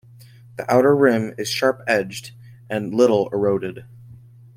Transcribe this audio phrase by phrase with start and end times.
[0.55, 2.31] The outer rim is sharp-edged
[2.67, 3.85] and little eroded.